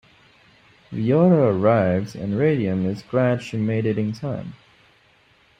Viola 0.91 1.53
arrives 1.55 2.15
and 2.15 2.35
Radium 2.35 2.87
is 2.87 3.03
glad 3.03 3.43
she 3.43 3.57
made 3.57 3.85
it 3.85 3.99
in 3.99 4.13
time. 4.13 4.53